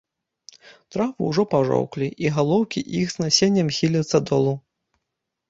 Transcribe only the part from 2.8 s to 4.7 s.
іх з насеннем хіляцца долу.